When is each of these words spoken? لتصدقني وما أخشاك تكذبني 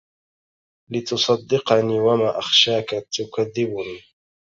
لتصدقني 0.91 1.99
وما 1.99 2.39
أخشاك 2.39 2.89
تكذبني 3.11 4.01